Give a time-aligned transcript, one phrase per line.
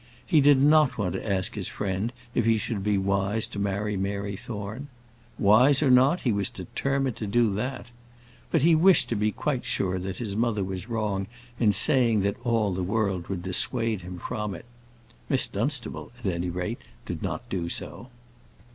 [0.25, 3.95] He did not want to ask his friend if he should be wise to marry
[3.95, 4.87] Mary Thorne.
[5.37, 7.85] Wise or not, he was determined to do that.
[8.49, 11.27] But he wished to be quite sure that his mother was wrong
[11.59, 14.65] in saying that all the world would dissuade him from it.
[15.29, 18.09] Miss Dunstable, at any rate, did not do so.